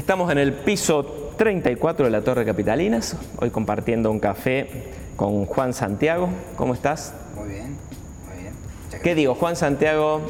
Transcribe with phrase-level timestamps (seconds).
[0.00, 1.04] Estamos en el piso
[1.36, 4.84] 34 de la Torre Capitalinas, hoy compartiendo un café
[5.14, 6.30] con Juan Santiago.
[6.56, 7.12] ¿Cómo estás?
[7.36, 7.76] Muy bien,
[8.32, 8.54] muy bien.
[9.02, 9.34] ¿Qué digo?
[9.34, 10.22] Juan Santiago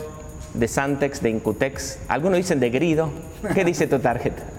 [0.55, 1.99] de Santex, de Incutex.
[2.09, 3.11] Algunos dicen de Grido.
[3.55, 4.43] ¿Qué dice tu tarjeta?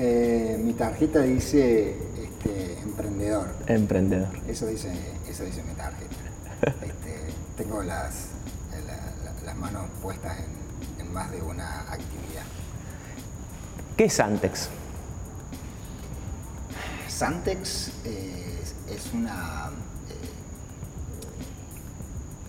[0.00, 3.48] Eh, mi tarjeta dice este, emprendedor.
[3.66, 4.28] Emprendedor.
[4.46, 4.92] Eso dice,
[5.28, 6.14] eso dice mi tarjeta.
[6.86, 7.16] Este,
[7.56, 8.26] tengo las,
[8.86, 8.94] la-
[9.32, 12.27] la- las manos puestas en, en más de una actividad.
[13.98, 14.68] ¿Qué es Santex?
[17.08, 19.70] Santex es, es una
[20.08, 20.28] eh,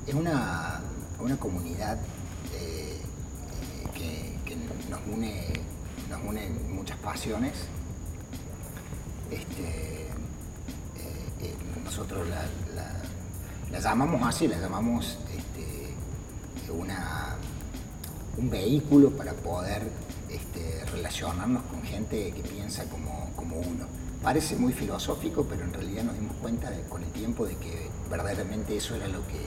[0.06, 0.80] es una,
[1.20, 1.98] una comunidad
[2.54, 3.02] eh,
[3.96, 4.56] eh, que,
[4.92, 5.52] nos une
[6.08, 7.54] nos une muchas pasiones.
[9.32, 10.08] Este, eh,
[11.42, 12.28] eh, nosotros
[13.72, 15.96] la llamamos así, la llamamos este,
[16.72, 17.38] una,
[18.38, 19.90] un vehículo para poder
[20.60, 23.86] este, relacionarnos con gente que piensa como, como uno.
[24.22, 27.90] Parece muy filosófico, pero en realidad nos dimos cuenta de- con el tiempo de que
[28.10, 29.40] verdaderamente eso era lo que,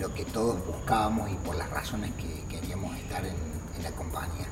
[0.00, 3.36] lo que todos buscábamos y por las razones que queríamos estar en,
[3.76, 4.46] en la compañía.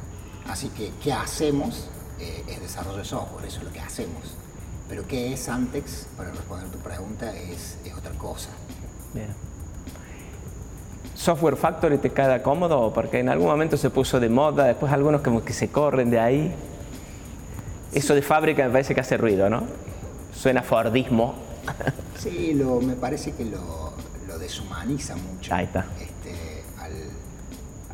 [0.48, 1.88] Así que, ¿qué hacemos?
[2.20, 4.22] Eh, es desarrollo de software, eso es lo que hacemos.
[4.88, 6.06] Pero ¿qué es Antex?
[6.16, 8.50] Para responder tu pregunta, es, es otra cosa.
[9.12, 9.34] Bien.
[11.26, 12.92] ¿Software Factory te queda cómodo?
[12.94, 16.20] Porque en algún momento se puso de moda, después algunos como que se corren de
[16.20, 16.54] ahí.
[17.92, 19.64] Eso de fábrica me parece que hace ruido, ¿no?
[20.32, 21.34] Suena Fordismo.
[22.16, 23.92] Sí, lo, me parece que lo,
[24.28, 25.52] lo deshumaniza mucho.
[25.54, 25.84] Ahí está.
[26.00, 26.92] Este, al,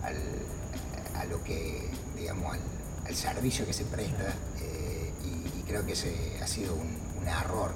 [0.05, 2.60] al- a lo que, digamos, al,
[3.06, 4.25] al servicio que se presta
[4.60, 7.72] eh, y, y creo que ese ha sido un, un error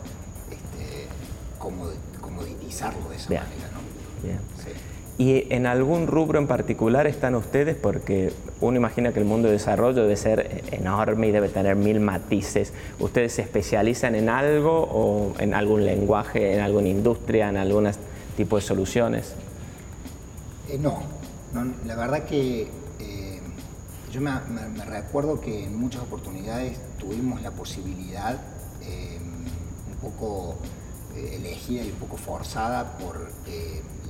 [0.51, 1.09] este,
[1.59, 3.43] comod- comoditizarlo de esa Bien.
[3.43, 4.23] manera, ¿no?
[4.23, 4.39] Bien.
[4.65, 4.71] Sí.
[5.19, 7.75] ¿Y en algún rubro en particular están ustedes?
[7.75, 12.01] Porque uno imagina que el mundo de desarrollo debe ser enorme y debe tener mil
[12.01, 12.75] matices.
[13.01, 17.89] ¿Ustedes se especializan en algo o en algún lenguaje, en alguna industria, en algún
[18.37, 19.33] tipo de soluciones?
[20.69, 21.03] Eh, no,
[21.87, 22.69] la verdad que
[23.01, 23.41] eh,
[24.13, 24.33] yo me,
[24.85, 28.39] recuerdo que en muchas oportunidades tuvimos la posibilidad,
[28.83, 29.19] eh,
[29.89, 30.59] un poco
[31.17, 33.31] elegida y un poco forzada por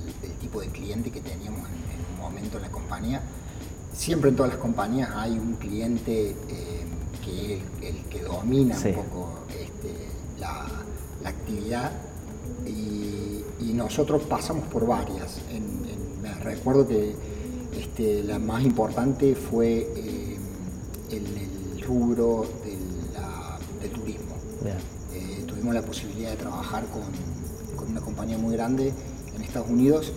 [0.07, 3.21] el, el tipo de cliente que teníamos en, en un momento en la compañía.
[3.93, 6.35] Siempre en todas las compañías hay un cliente eh,
[7.23, 8.89] que es el, el que domina Sí.
[8.89, 9.93] un poco este,
[10.39, 10.65] la,
[11.23, 11.91] la actividad
[12.65, 15.39] y, y nosotros pasamos por varias.
[15.49, 17.15] En- en- me recuerdo que
[17.73, 20.37] este, la más importante fue eh,
[21.11, 24.35] el, rubro del, la- del turismo.
[25.13, 27.03] Eh, tuvimos la posibilidad de trabajar con,
[27.77, 28.91] con una compañía muy grande
[29.37, 30.11] en Estados Unidos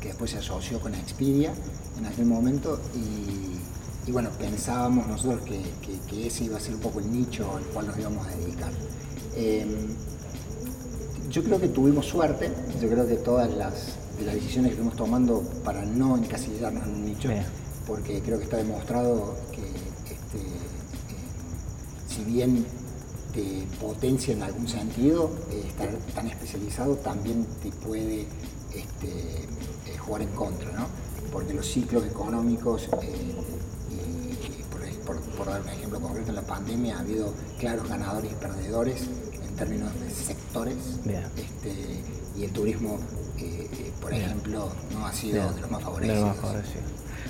[0.00, 1.52] que después se asoció con Expedia
[1.98, 6.74] en aquel momento y, y bueno, pensábamos nosotros que, que- que ese iba a ser
[6.74, 8.72] un poco el nicho al cual nos íbamos a dedicar.
[9.34, 9.66] Eh,
[11.30, 13.74] yo creo que tuvimos suerte, yo creo que todas las,
[14.18, 17.44] de las decisiones que fuimos tomando para no encasillarnos en un nicho, Bien.
[17.86, 20.56] porque creo que está demostrado que este, eh,
[22.08, 22.64] si bien
[23.36, 28.22] te potencia en algún sentido, eh, estar tan especializado también te puede
[28.74, 30.86] este, eh, jugar en contra, ¿no?
[31.30, 33.34] Porque los ciclos económicos, eh,
[33.90, 34.80] y, por,
[35.16, 39.02] por- por dar un ejemplo concreto, en la pandemia ha habido claros ganadores y perdedores
[39.46, 40.76] en términos de sectores,
[41.36, 41.74] este,
[42.38, 42.98] y el turismo,
[44.00, 44.22] por Bien.
[44.24, 45.54] ejemplo, no ha sido Bien.
[45.56, 46.18] de los más De favorecidos.
[46.20, 46.84] los más favorecidos.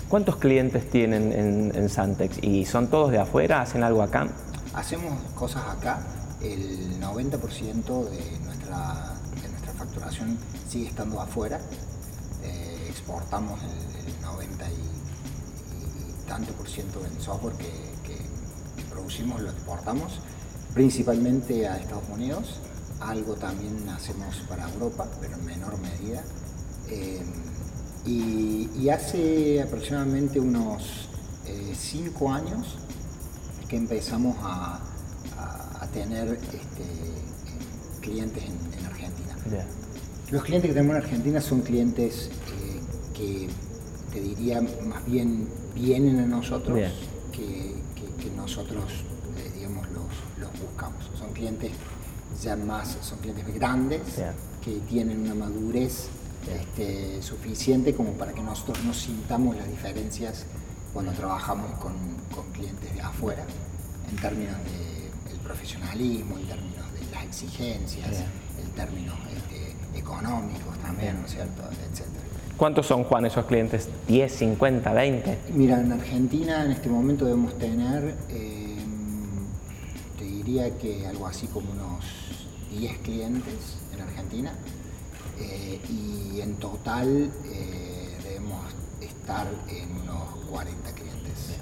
[0.09, 2.39] ¿Cuántos clientes tienen en, en Santex?
[2.43, 3.63] ¿Y son todos de afuera?
[3.63, 4.29] ¿Hacen algo acá?
[4.77, 6.01] Hacemos cosas acá,
[6.43, 10.39] el 90% de nuestra, de nuestra facturación
[10.69, 11.59] sigue estando afuera,
[12.45, 18.17] Eh, exportamos el, el 90 y, tanto por ciento del software que,
[18.91, 20.21] producimos, lo exportamos,
[20.75, 22.61] principalmente a Estados Unidos,
[23.01, 26.23] algo también hacemos para Europa, pero en menor medida.
[26.89, 27.23] Eh,
[28.05, 31.09] y, hace aproximadamente unos
[31.75, 32.77] 5 años
[33.69, 34.81] que empezamos a,
[35.39, 36.85] a- a tener este,
[38.01, 39.37] clientes en, en Argentina.
[40.31, 42.81] Los clientes que tenemos en Argentina son clientes eh,
[43.15, 43.49] que
[44.13, 46.77] te diría más bien vienen a nosotros
[47.33, 48.85] que, que- que nosotros
[49.39, 50.05] eh, digamos los,
[50.41, 51.05] los buscamos.
[51.19, 51.73] Son clientes
[52.43, 54.01] ya más, son clientes grandes
[54.65, 56.09] que tienen una madurez
[56.49, 60.45] este, suficiente como para que nosotros no sintamos las diferencias
[60.97, 61.93] cuando trabajamos con,
[62.35, 63.45] con clientes de afuera
[64.11, 64.57] en términos
[65.29, 68.25] del profesionalismo, en términos de las exigencias, Bien.
[68.65, 71.65] en términos este, económicos también, ¿no es cierto?
[71.65, 72.25] Etcétera.
[72.57, 73.91] ¿Cuántos son, Juan, esos clientes?
[74.09, 75.39] ¿10, 50, 20?
[75.53, 78.79] Mira, en Argentina en este momento debemos tener, eh,
[80.19, 82.07] te diría que algo así como unos
[82.71, 84.55] 10 clientes en Argentina
[85.41, 87.76] eh, y en total eh,
[89.27, 91.57] estar en unos 40 clientes.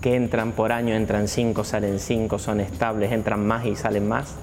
[0.00, 0.94] ¿Qué entran por año?
[0.94, 4.34] ¿Entran 5, salen 5, son estables, entran más y salen más?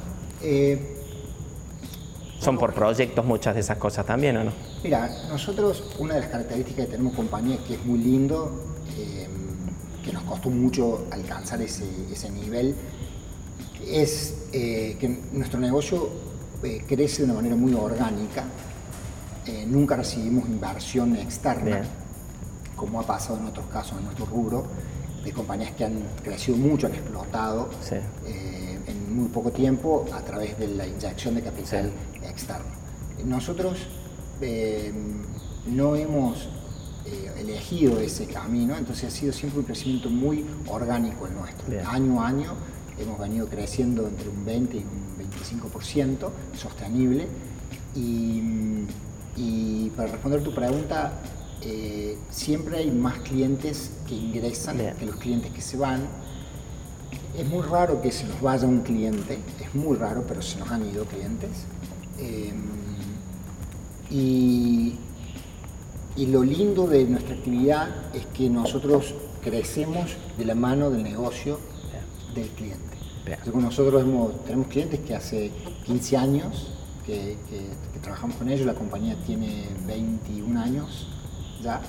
[2.40, 4.52] ¿Son por proyectos muchas de esas cosas también o no?
[4.82, 8.64] Mira, nosotros una de las características que tenemos compañía que es muy lindo,
[10.04, 12.74] que nos costó mucho alcanzar ese, ese nivel,
[13.86, 16.10] es que nuestro negocio
[16.64, 18.46] eh, crece de una manera muy orgánica.
[19.46, 21.82] Eh, nunca recibimos inversión externa,
[22.82, 24.66] como ha pasado en otros casos en nuestro rubro,
[25.24, 30.58] de compañías que han crecido mucho, han explotado eh, en muy poco tiempo a través
[30.58, 31.92] de la inyección de capital
[32.24, 32.72] externo.
[33.24, 33.78] Nosotros
[35.68, 36.50] no hemos
[37.38, 41.68] elegido ese camino, entonces ha sido siempre un crecimiento muy orgánico el nuestro.
[41.88, 42.54] Año a año
[43.00, 45.12] hemos venido creciendo entre un 20 y un
[45.62, 47.28] 25% sostenible.
[47.96, 51.14] Y, para responder tu pregunta,
[51.62, 56.02] eh, siempre hay más clientes que ingresan que los clientes que se van.
[57.38, 60.70] Es muy raro que se nos vaya un cliente, es muy raro, pero se nos
[60.70, 61.50] han ido clientes.
[62.20, 62.54] Eh,
[64.10, 64.96] y,
[66.16, 71.60] y lo lindo de nuestra actividad es que nosotros crecemos de la mano del negocio
[72.36, 72.92] del cliente.
[73.54, 74.04] Nosotros
[74.46, 75.52] tenemos clientes que hace
[75.86, 76.68] 15 años
[77.06, 77.38] que,
[78.02, 81.08] trabajamos con ellos, la compañía tiene 21 años
[81.62, 81.82] ya,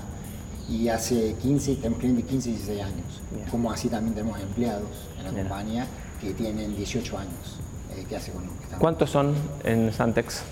[0.68, 3.20] y hace 15, tenemos clientes de 15 y 16 años.
[3.50, 4.88] Como así también tenemos empleados
[5.18, 5.86] en la compañía
[6.20, 7.58] que tienen 18 años.
[7.96, 8.44] Eh, que hace con
[8.78, 9.34] ¿Cuántos son
[9.64, 10.42] en Santex?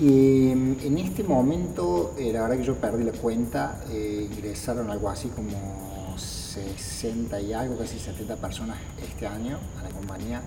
[0.00, 5.10] Y en este momento, eh, la verdad que yo perdí la cuenta, eh, ingresaron algo
[5.10, 10.42] así como 60 y algo, casi 70 personas este año a la compañía.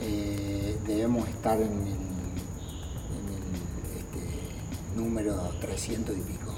[0.00, 1.98] Eh, debemos estar en el,
[3.96, 6.54] este, número 300 y pico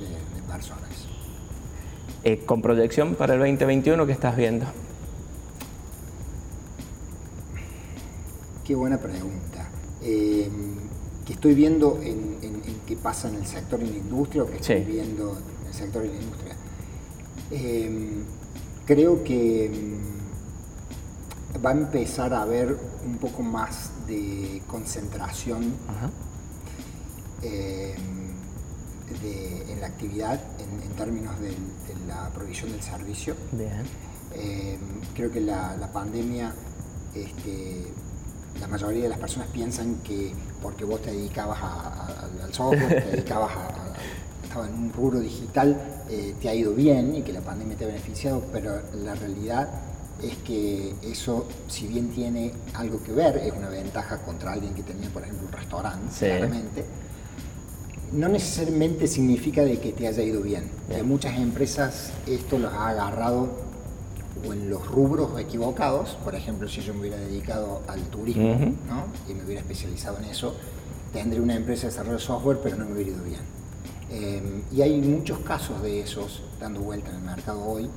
[0.00, 0.88] De, personas.
[2.24, 4.66] Eh, ¿Con proyección para el 2021 qué estás viendo?
[8.64, 9.68] Qué buena pregunta.
[10.02, 10.50] Eh,
[11.26, 12.38] ¿Qué estoy viendo en,
[12.86, 15.74] qué pasa en el sector y en la industria o qué estoy viendo en el
[15.74, 16.56] sector y la industria?
[17.50, 18.24] Em,
[18.86, 20.00] creo que em,
[21.64, 25.74] va a empezar a haber un poco más de concentración
[29.22, 31.54] em, en la actividad en, términos de,
[32.06, 33.34] la provisión del servicio.
[35.14, 36.52] creo que la, pandemia,
[37.14, 37.86] este,
[38.60, 43.52] la mayoría de las personas piensan que porque vos te dedicabas al software, te dedicabas
[43.56, 43.80] a
[44.50, 45.76] estaba en un rubro digital
[46.08, 49.68] eh, te ha ido bien y que la pandemia te ha beneficiado, pero la realidad
[50.20, 54.82] es que eso, si bien tiene algo que ver, es una ventaja contra alguien que
[54.82, 56.84] tenía, por ejemplo, un restaurante, claramente,
[58.12, 60.70] no necesariamente significa de que te haya ido bien.
[60.94, 63.70] Hay muchas empresas esto los ha agarrado
[64.46, 68.74] o en los rubros equivocados, por ejemplo, si yo me hubiera dedicado al turismo
[69.28, 70.54] y me hubiera especializado en eso,
[71.12, 73.40] tendría una empresa de desarrollo de software, pero no me hubiera ido bien.
[74.10, 77.88] Em, y hay muchos casos de esos dando vuelta en el mercado hoy,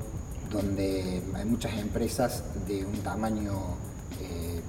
[0.52, 3.54] donde hay muchas empresas de un tamaño
[4.22, 4.62] eh, eh,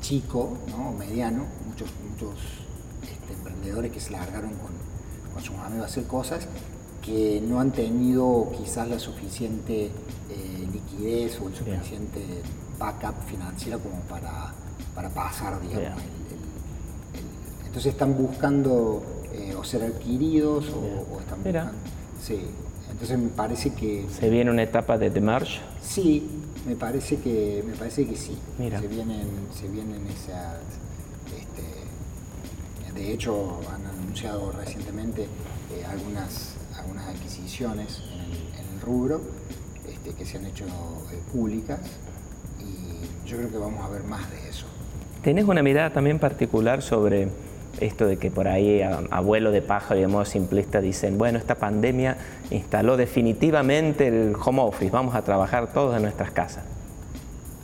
[0.00, 0.92] chico, ¿no?
[0.92, 2.38] mediano, muchos, muchos
[3.04, 4.72] este, emprendedores que se largaron con,
[5.32, 6.48] con sus amigos a hacer cosas
[7.04, 12.20] que no han tenido quizás la suficiente eh, liquidez o el suficiente
[12.78, 14.54] backup financiero como para,
[14.94, 16.00] para pasar, digamos.
[17.66, 19.02] entonces están buscando
[19.34, 21.72] eh, o ser adquiridos o, están buscando.
[22.22, 22.40] Sí,
[22.90, 24.06] entonces me parece que...
[24.08, 25.60] ¿Se viene una etapa de demerge?
[25.82, 26.26] Sí,
[26.66, 28.38] me parece que, me parece que sí.
[28.58, 28.80] Mira.
[28.80, 30.56] Se vienen, se vienen esas...
[32.94, 39.20] De hecho, han anunciado recientemente eh, algunas, algunas adquisiciones en el, rubro
[39.88, 41.80] este, que se han hecho eh, públicas
[42.60, 44.66] y yo creo que vamos a ver más de eso.
[45.22, 47.28] ¿Tenés una mirada también particular sobre
[47.80, 51.56] esto de que por ahí abuelo de pájaro y de modo simplista dicen, bueno, esta
[51.56, 52.16] pandemia
[52.50, 56.64] instaló definitivamente el home office, vamos a trabajar todos en nuestras casas.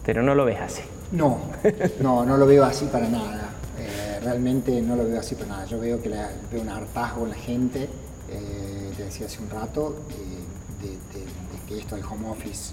[0.04, 0.82] Pero no lo ves así.
[1.12, 1.38] No,
[2.00, 3.59] no, no lo veo así para nada.
[4.20, 5.64] Eh, realmente no lo veo así para nada.
[5.66, 7.88] Yo veo que veo un hartazgo en la gente,
[8.28, 10.98] eh, te decía hace un rato, eh, de,
[11.66, 12.72] que esto del home office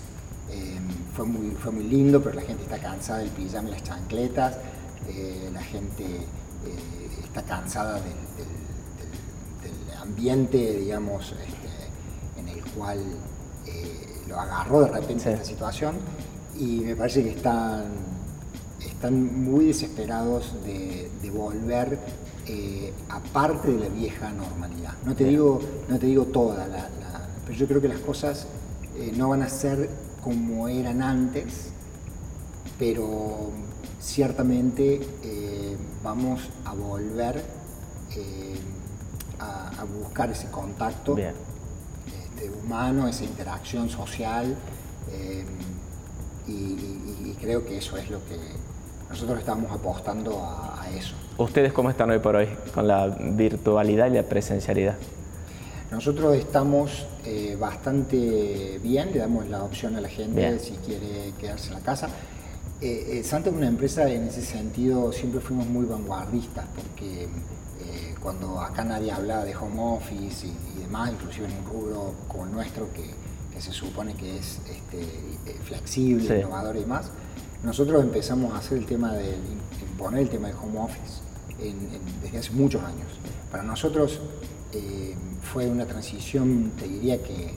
[1.14, 4.58] fue, muy, fue muy lindo, pero la gente está cansada del pijama y las chancletas,
[5.54, 6.06] la gente
[7.24, 8.16] está cansada del,
[10.02, 13.00] ambiente, digamos, este, en el cual
[13.66, 15.96] eh, lo agarró de repente esta situación
[16.58, 17.84] y me parece que están,
[18.86, 22.00] están muy desesperados de, volver
[22.48, 24.94] eh, aparte de la vieja normalidad.
[25.06, 26.90] No te digo, no te digo toda, la,
[27.46, 28.48] pero yo creo que las cosas
[28.96, 29.90] eh, no van a ser
[30.24, 31.70] como eran antes,
[32.80, 33.52] pero
[34.02, 35.02] ciertamente
[36.04, 37.44] vamos a volver
[39.40, 44.58] a, buscar ese contacto este, humano, esa interacción social.
[46.48, 48.36] Y, creo que eso es lo que
[49.10, 51.16] nosotros estamos apostando a, eso.
[51.38, 54.96] ¿Ustedes cómo están hoy por hoy con la virtualidad y la presencialidad?
[55.92, 61.70] Nosotros estamos eh, bastante bien, le damos la opción a la gente si quiere quedarse
[61.70, 62.10] en la casa.
[62.82, 68.16] Eh, eh, Santa es una empresa en ese sentido, siempre fuimos muy vanguardistas porque eh,
[68.22, 72.46] cuando acá nadie hablaba de home office y, y, demás, inclusive en un rubro como
[72.46, 77.10] el nuestro que que se supone que es este, flexible, innovador y demás,
[77.64, 79.36] nosotros empezamos a hacer el tema de
[79.82, 81.22] imponer el tema del home office
[82.22, 83.08] desde hace muchos años.
[83.52, 84.20] Para nosotros
[84.74, 87.54] eh, fue una transición, te diría que eh,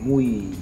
[0.00, 0.54] muy,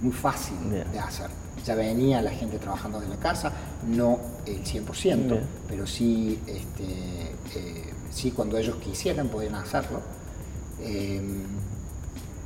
[0.00, 1.28] muy fácil de hacer.
[1.64, 3.52] Ya venía la gente trabajando desde la casa,
[3.88, 10.00] no el 100%, pero sí, este, sí cuando ellos quisieran podían hacerlo.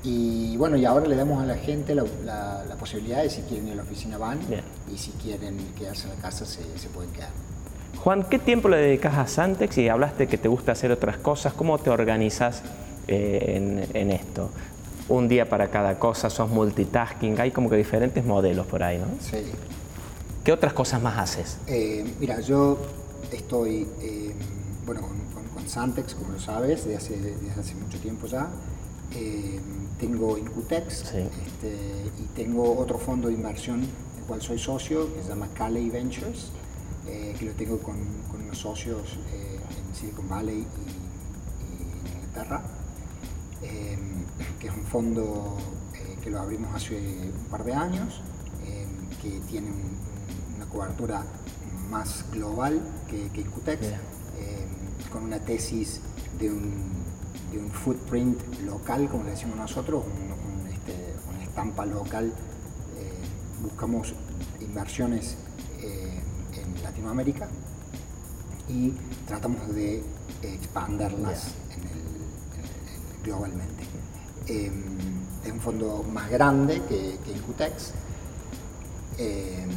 [0.02, 2.06] Y bueno, y ahora le damos a la gente la,
[2.78, 4.38] posibilidad de si quieren ir a la oficina van
[4.92, 7.30] y si quieren quedarse en la casa se, pueden quedar.
[7.98, 11.52] Juan, ¿qué tiempo le dedicas a Santex y hablaste que te gusta hacer otras cosas?
[11.52, 12.62] ¿Cómo te organizas
[13.08, 14.50] eh, en, esto?
[15.08, 19.06] Un día para cada cosa, sos multitasking, hay como que diferentes modelos por ahí, ¿no?
[19.20, 19.44] Sí.
[20.44, 21.58] ¿Qué otras cosas más haces?
[21.66, 22.78] Eh, mira, yo
[23.30, 24.32] estoy, eh,
[24.86, 28.48] bueno, con, Santex, como lo sabes, desde hace, desde hace mucho tiempo ya.
[29.14, 29.60] Eh,
[30.00, 31.76] tengo Incutex este,
[32.18, 33.86] y tengo otro fondo de inversión
[34.30, 36.52] cual soy socio que se llama Caley Ventures,
[37.08, 37.96] eh, que lo tengo con,
[38.32, 42.62] unos socios eh, en Silicon Valley y, en Inglaterra,
[43.60, 45.58] que es un fondo
[46.22, 48.20] que lo abrimos hace un par de años,
[49.20, 49.72] que tiene
[50.56, 51.24] una cobertura
[51.90, 53.88] más global que, que Incutex,
[55.10, 56.00] con una tesis
[56.38, 57.00] de un
[57.50, 60.04] de un footprint local, como le decimos nosotros,
[60.72, 62.32] este, una estampa local.
[63.60, 64.14] Eh, buscamos
[64.60, 65.36] inversiones
[65.80, 66.20] eh,
[66.54, 67.48] en Latinoamérica
[68.68, 68.92] y
[69.26, 70.02] tratamos de
[70.42, 71.54] expanderlas
[73.24, 73.84] globalmente.
[74.46, 74.72] Em,
[75.44, 77.92] es un fondo más grande que, que Incutex.
[79.18, 79.70] Em,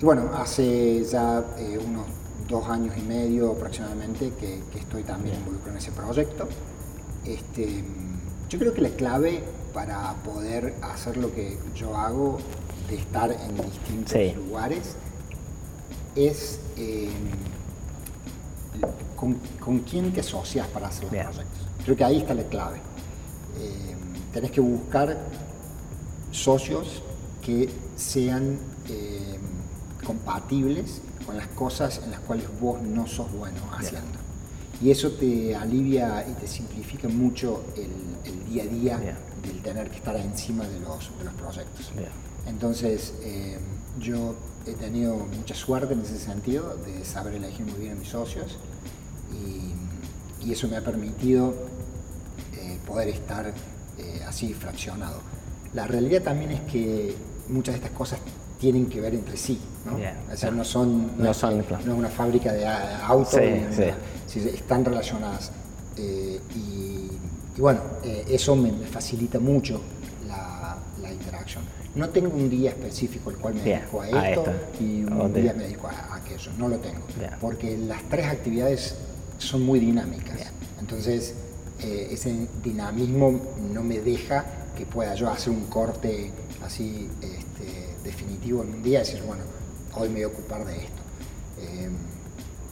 [0.00, 2.06] y bueno, hace ya eh, unos
[2.48, 6.48] dos años y medio aproximadamente que, que estoy también involucrado en ese proyecto.
[7.24, 7.82] Este,
[8.48, 9.42] yo creo que la clave
[9.74, 12.38] para poder hacer lo que yo hago,
[12.88, 14.94] de estar en distintos lugares,
[16.14, 17.10] es eh,
[19.16, 21.66] con, quién te asocias para hacer los proyectos.
[21.84, 22.76] Creo que ahí está la clave.
[23.58, 23.94] Eh,
[24.32, 25.18] tenés que buscar
[26.30, 27.02] socios
[27.42, 29.38] que sean eh,
[30.06, 34.23] compatibles con las cosas en las cuales vos no sos bueno haciendo
[34.82, 37.92] y eso te alivia y te simplifica mucho el,
[38.50, 38.66] día a
[38.98, 41.90] día del tener que estar encima de los, de los proyectos.
[42.46, 43.58] Entonces, eh,
[43.98, 44.34] yo
[44.66, 48.58] he tenido mucha suerte en ese sentido de saber elegir muy bien a mis socios
[49.32, 49.72] y,
[50.52, 51.54] eso me ha permitido
[52.52, 53.46] eh, poder estar
[53.98, 55.20] eh, así fraccionado.
[55.72, 57.16] La realidad también es que
[57.48, 58.20] muchas de estas cosas
[58.64, 59.98] tienen que ver entre sí, ¿no?
[60.32, 63.34] O sea, no son, no, es, una fábrica de autos,
[64.34, 65.52] están relacionadas.
[65.98, 69.82] Eh, y, bueno, eh, eso me, facilita mucho
[70.26, 70.78] la,
[71.12, 71.62] interacción.
[71.94, 74.46] No tengo un día específico el cual me dedico a esto,
[74.80, 77.02] y un día me dedico a, aquello, no lo tengo,
[77.42, 78.94] porque las tres actividades
[79.36, 80.38] son muy dinámicas.
[80.80, 81.34] Entonces,
[81.80, 83.38] eh, ese dinamismo
[83.74, 86.30] no me deja que pueda yo hacer un corte
[86.64, 89.42] así este, definitivo en un día decir, bueno,
[89.94, 91.02] hoy me voy a ocupar de esto.
[91.60, 91.88] Eh,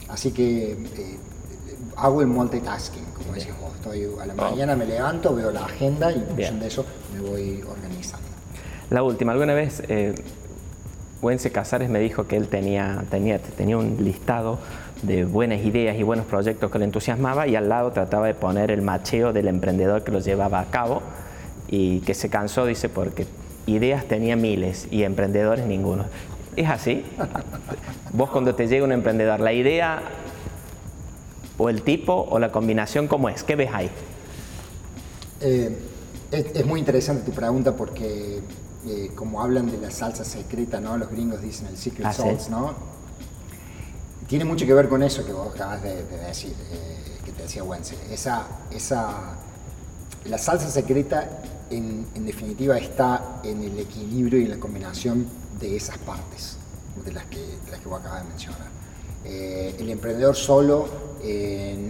[0.09, 1.17] así que eh,
[1.95, 3.73] hago el multitasking, como decís vos.
[3.75, 7.19] Estoy a la mañana me levanto, veo la agenda y en función de eso me
[7.27, 8.27] voy organizando.
[8.89, 10.13] La última, alguna vez eh,
[11.21, 14.59] Wence Casares me dijo que él tenía, tenía, tenía un listado
[15.01, 18.71] de buenas ideas y buenos proyectos que le entusiasmaba y al lado trataba de poner
[18.71, 21.01] el macheo del emprendedor que lo llevaba a cabo
[21.67, 23.25] y que se cansó, dice, porque
[23.65, 26.05] ideas tenía miles y emprendedores ninguno.
[26.55, 27.05] ¿Es así?
[28.11, 30.01] Vos cuando te llega un emprendedor, la idea
[31.57, 33.43] o el tipo o la combinación, ¿cómo es?
[33.43, 33.89] ¿Qué ves ahí?
[35.41, 35.77] Eh,
[36.31, 38.41] es, muy interesante tu pregunta porque
[38.87, 40.97] eh, como hablan de la salsa secreta, ¿no?
[40.97, 42.73] Los gringos dicen el secret ah, sauce, ¿no?
[44.27, 47.63] Tiene mucho que ver con eso que vos acabas de, decir, eh, que te decía
[47.63, 47.99] Wenzel.
[48.09, 49.35] Esa, esa,
[50.25, 51.29] la salsa secreta
[51.77, 55.27] en, definitiva está en el equilibrio y en la combinación
[55.59, 56.57] de esas partes
[57.03, 58.67] de las que, de las que acabas de mencionar.
[59.25, 60.87] Eh, el emprendedor solo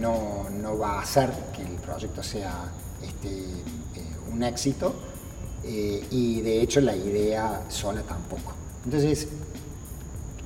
[0.00, 2.70] no, no, va a hacer que el proyecto sea
[3.02, 3.44] este,
[4.32, 4.94] un éxito,
[5.66, 8.52] eh, y de hecho la idea sola tampoco.
[8.84, 9.28] Entonces,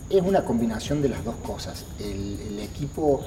[0.09, 1.85] es una combinación de las dos cosas.
[1.99, 3.25] El, equipo,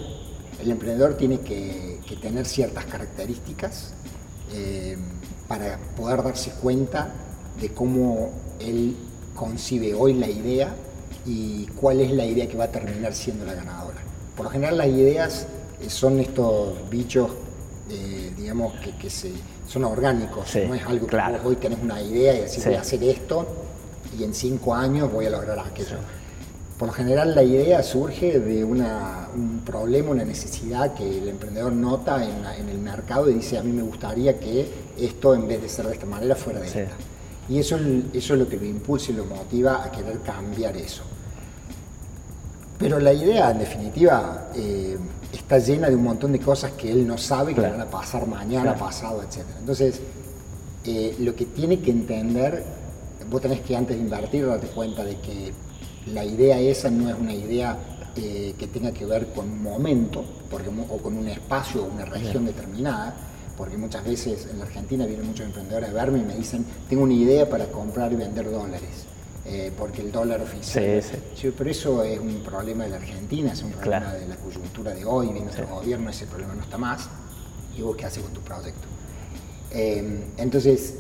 [0.62, 3.94] el emprendedor tiene que, tener ciertas características
[4.54, 4.98] eh,
[5.52, 7.10] para poder darse cuenta
[7.60, 8.30] de cómo
[8.62, 8.96] él
[9.36, 10.74] concibe hoy la idea
[11.26, 13.98] y cuál es la idea que va a terminar siendo la ganadora.
[14.38, 15.48] Por lo general las ideas
[15.88, 17.32] son estos bichos,
[17.90, 19.34] eh, digamos, que se
[19.68, 22.82] son orgánicos, no es algo que vos hoy tenés una idea y decís voy a
[22.82, 23.46] hacer esto
[24.18, 25.98] y en cinco años voy a lograr aquello.
[26.82, 32.26] Por lo general la idea surge de un problema, una necesidad que el emprendedor nota
[32.26, 35.86] en, el mercado y dice a mí me gustaría que esto en vez de ser
[35.86, 36.96] de esta manera fuera de esta.
[37.48, 37.78] Y eso,
[38.14, 41.04] eso es lo que lo impulsa y lo motiva a querer cambiar eso.
[42.80, 44.98] Pero la idea, en definitiva, eh,
[45.32, 48.26] está llena de un montón de cosas que él no sabe que van a pasar
[48.26, 49.46] mañana, pasado, etc.
[49.60, 50.02] Entonces,
[50.86, 52.64] eh, lo que tiene que entender,
[53.30, 55.54] vos tenés que antes de invertir darte cuenta de que
[56.08, 57.78] la idea esa no es una idea
[58.16, 62.06] eh, que tenga que ver con un momento porque, o con un espacio o una
[62.06, 63.16] región determinada,
[63.58, 67.04] porque muchas veces en la Argentina vienen muchos emprendedores a verme y me dicen, tengo
[67.04, 69.06] una idea para comprar y vender dólares.
[69.44, 71.02] Eh, porque el dólar oficial.
[71.02, 71.54] Sí, sí.
[71.58, 75.04] pero eso es un problema de la Argentina, es un problema de la coyuntura de
[75.04, 77.10] hoy, de nuestro gobierno, ese problema no está más.
[77.76, 78.88] ¿Y vos qué haces con tu proyecto?
[79.72, 80.94] Eh, entonces,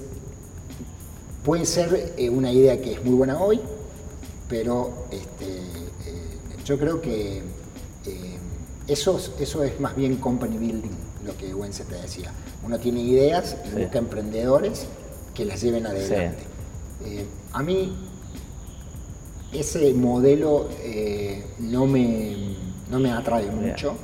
[1.43, 3.61] puede ser una idea que es muy buena hoy,
[4.51, 5.61] pero este,
[6.65, 7.41] yo creo que
[8.85, 10.91] eso, eso es más bien company building,
[11.25, 12.33] lo que Wences te decía.
[12.61, 14.87] Uno tiene ideas y busca emprendedores
[15.33, 16.43] que las lleven adelante.
[17.53, 17.95] a mí
[19.53, 22.55] ese modelo eh, no, me,
[22.89, 23.95] no me atrae mucho.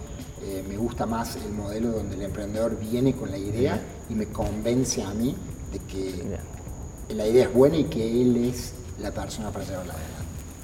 [0.44, 4.28] Eh, me gusta más el modelo donde el emprendedor viene con la idea y me
[4.28, 5.36] convence a mí
[5.74, 10.17] de que la idea es buena y que él es la persona para llevarla adelante.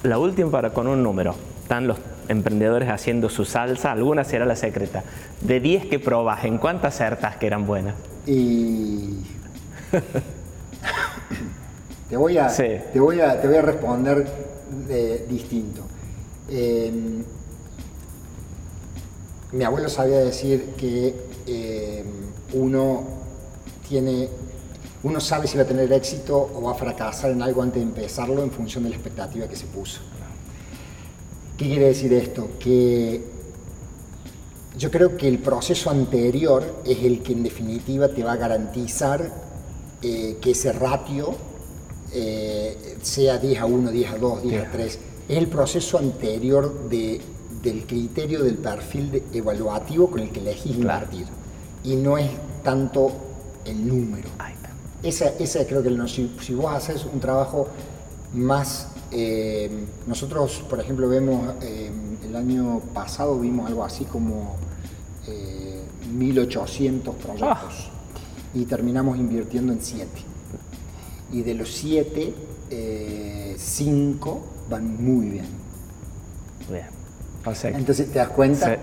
[0.03, 1.35] La última para con un número.
[1.61, 5.03] Están los emprendedores haciendo su salsa, alguna será la secreta.
[5.41, 7.95] De 10 que probas, ¿en cuántas acertas que eran buenas?
[8.25, 9.19] Y...
[12.09, 14.27] te, voy a, te, voy a, te voy a responder
[15.29, 15.81] distinto.
[16.49, 17.23] Em,
[19.53, 21.15] mi abuelo sabía decir que
[21.47, 22.05] em,
[22.53, 23.03] uno
[23.87, 24.29] tiene,
[25.03, 27.87] uno sabe si va a tener éxito o va a fracasar en algo antes de
[27.87, 29.99] empezarlo en función de la expectativa que se puso.
[31.57, 32.51] ¿Qué quiere decir esto?
[32.57, 33.21] Que
[34.77, 39.29] yo creo que el proceso anterior es el que en definitiva te va a garantizar
[40.01, 41.35] eh, que ese ratio
[42.13, 44.99] eh, sea 10 a 1, 10 a 2, 10 a 3.
[45.27, 47.21] Es el proceso anterior de,
[47.61, 51.27] del criterio del perfil evaluativo con el que elegís invertir.
[51.83, 52.29] Y no es
[52.63, 53.11] tanto
[53.65, 54.29] el número.
[55.03, 57.67] Esa, esa creo que si, vos haces un trabajo
[58.33, 58.87] más...
[59.11, 59.69] Eh,
[60.07, 61.91] nosotros, por ejemplo, vemos, eh,
[62.25, 64.55] el año pasado vimos algo así como
[66.11, 67.89] 1800 proyectos ah.
[68.53, 70.33] y terminamos invirtiendo en 7
[71.33, 72.33] y de los siete,
[72.69, 75.47] eh, cinco van muy bien.
[76.69, 76.85] Bien.
[77.75, 78.77] Entonces te das cuenta,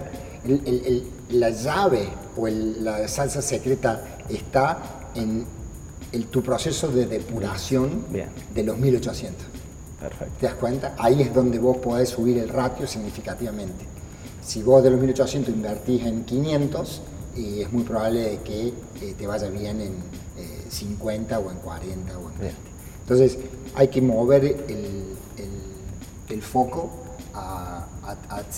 [1.31, 4.83] la llave o la salsa secreta está
[5.15, 5.47] en
[6.31, 8.05] tu proceso de depuración
[8.55, 9.47] de los 1800.
[10.01, 10.35] Perfecto.
[10.41, 10.95] ¿Te das cuenta?
[10.99, 13.85] Ahí es donde vos podés subir el ratio significativamente.
[14.43, 17.03] Si vos de los 1800 invertís en 500,
[17.37, 19.95] y es muy probable que eh, te vaya bien en
[20.71, 22.57] 50 o en 40 o en 20.
[23.03, 23.39] Entonces
[23.75, 26.91] hay que mover el, foco
[27.35, 27.87] a,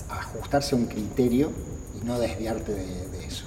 [0.09, 1.51] ajustarse a un criterio
[2.01, 3.45] y no desviarte de, de eso.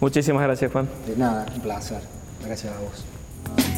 [0.00, 0.88] Muchísimas gracias, Juan.
[1.06, 2.00] De nada, un placer.
[2.44, 3.77] Gracias a vos.